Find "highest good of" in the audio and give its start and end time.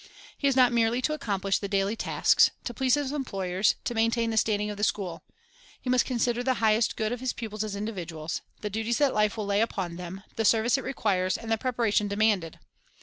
6.55-7.19